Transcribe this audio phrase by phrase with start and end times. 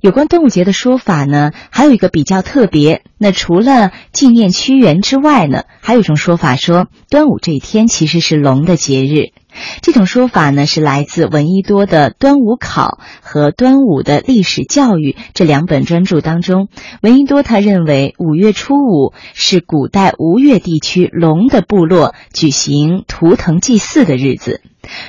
[0.00, 3.02] 有关端午节的说法呢，还有一个比较特别。
[3.18, 9.32] 那除了纪念屈原之外呢，还有一种说法说，端午这一天其实是龙的节日。
[9.82, 16.68] 这种说法呢，是来自闻一多的《端午考》和《端午的历史教育》这两本专著当中。
[17.02, 24.62] 闻一多他认为，五月初五是古代吴越地区龙的部落举行图腾祭祀的日子。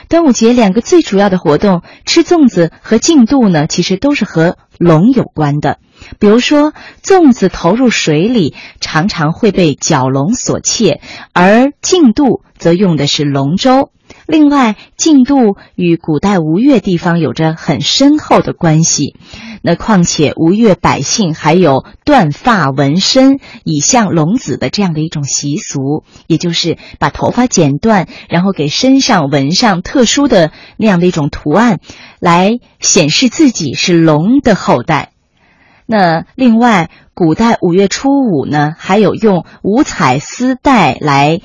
[0.09, 5.79] 端午节两个最主要的活动，吃粽子和竞渡呢，其实都是和龙有关的。
[6.19, 11.01] 比如说，粽子投入水里，常常会被蛟龙所窃，
[11.33, 13.89] 而竞渡则用的是龙舟。
[14.27, 19.15] 另外，竞渡与古代吴越地方有着很深厚的关系。
[19.65, 31.79] 那况且吴越百姓还有断发纹身以像龙子的这样的一种习俗，也就是把头发剪断，然后给身上纹上特殊的那样的一种图案，
[32.19, 35.13] 来显示自己是龙的后代。
[35.85, 41.39] 那另外，古代五月初五呢，还有用五彩丝带来。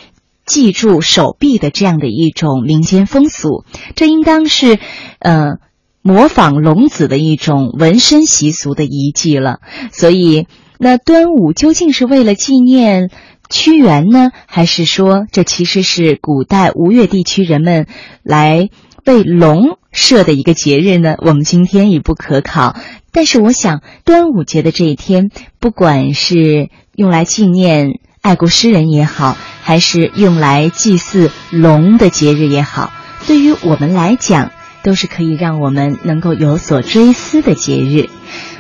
[0.45, 4.79] 记住手臂的这样的一种民间风俗，这应当是，
[5.19, 5.59] 呃，
[6.03, 9.59] 模仿龙子的一种纹身习俗的遗迹了。
[9.93, 10.47] 所以，
[10.79, 13.11] 那端午究竟是为了纪念
[13.49, 17.87] 屈原呢，还是说这其实是古代吴越地区人们
[18.23, 18.69] 来
[19.05, 21.17] 为龙设的一个节日呢？
[21.19, 22.77] 我们今天已不可考。
[23.13, 29.37] 但是，我想端午节的这一天，不管是用来纪念爱国诗人也好。
[29.61, 32.91] 还是用来祭祀龙的节日也好，
[33.27, 34.51] 对于我们来讲，
[34.83, 38.09] 都是可以让我们能够有所追思的节日。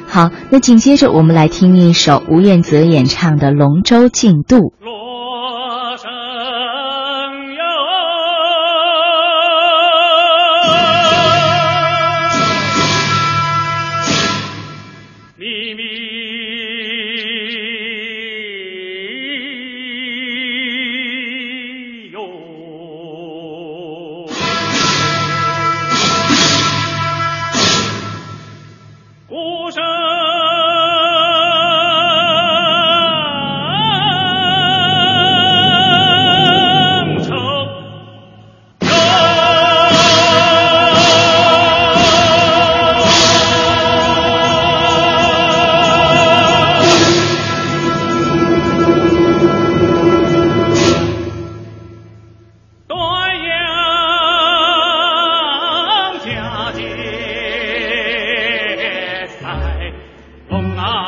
[0.07, 4.73] 好那紧接着我们来听一首吴彦泽演唱的龙舟竞渡。
[4.81, 6.11] 罗生
[7.55, 7.63] 哟
[15.37, 16.48] 秘密
[60.49, 61.08] 风啊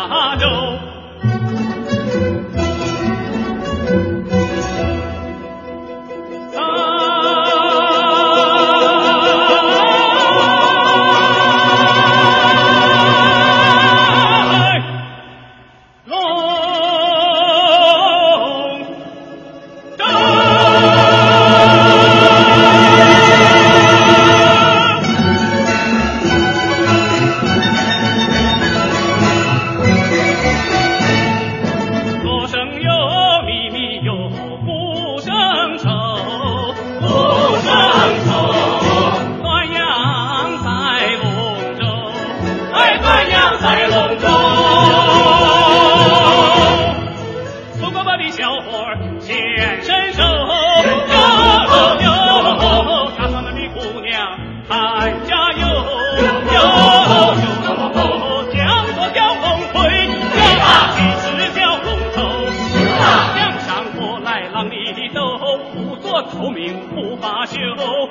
[66.40, 67.58] 不名不罢休，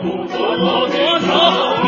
[0.02, 0.38] 不作
[0.88, 1.79] 不作。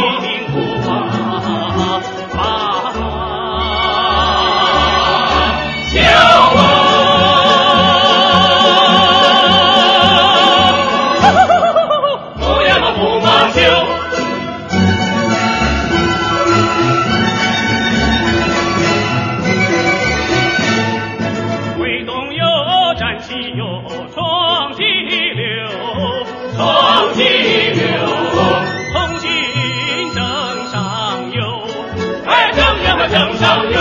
[33.41, 33.73] 上游，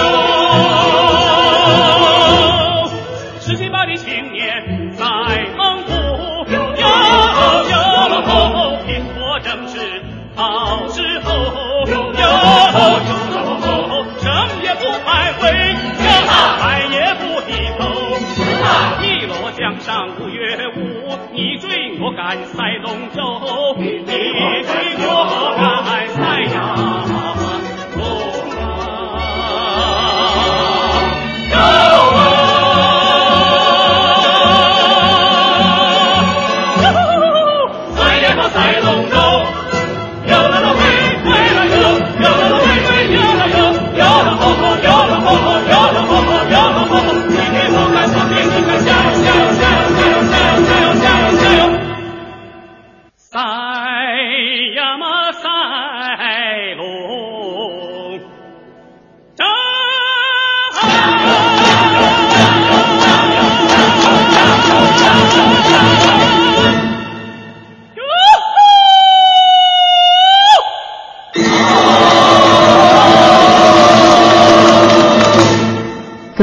[3.41, 5.05] 十七八的青年在
[5.55, 5.93] 蒙古，
[6.51, 6.83] 哟哟
[7.69, 7.77] 哟，
[8.87, 10.03] 拼搏正是
[10.35, 11.29] 好时候
[11.89, 12.25] 哟哟哟，
[14.19, 15.43] 什么也不徘徊，
[15.99, 17.83] 叫他也不低头，
[19.03, 20.81] 一落江上五月五，
[21.35, 23.40] 你追我赶赛龙舟。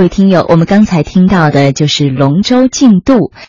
[0.08, 3.32] 听友，我们刚才听到的就是龙舟竞渡。